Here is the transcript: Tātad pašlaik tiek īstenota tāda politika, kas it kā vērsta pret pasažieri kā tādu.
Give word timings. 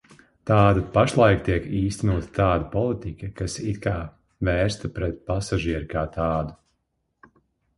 Tātad 0.51 0.85
pašlaik 0.93 1.43
tiek 1.47 1.67
īstenota 1.79 2.31
tāda 2.37 2.65
politika, 2.77 3.29
kas 3.41 3.59
it 3.73 3.79
kā 3.85 3.93
vērsta 4.49 4.91
pret 4.97 5.21
pasažieri 5.29 5.91
kā 5.93 6.07
tādu. 6.17 7.33